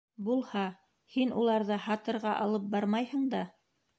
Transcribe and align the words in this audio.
Булһа! 0.27 0.61
һин 1.15 1.33
уларҙы 1.41 1.77
һатырға 1.85 2.33
алып 2.47 2.65
бармайһың 2.77 3.31
да! 3.37 3.45